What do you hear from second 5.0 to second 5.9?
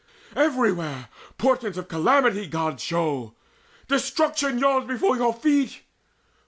your feet.